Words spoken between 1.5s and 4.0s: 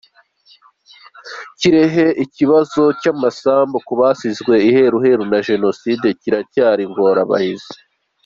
Kirehe Ikibazo cy’amasambu ku